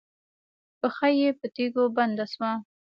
پښه 0.79 1.07
یې 1.19 1.29
په 1.39 1.45
تيږو 1.55 1.83
بنده 1.95 2.25
شوه. 2.33 2.51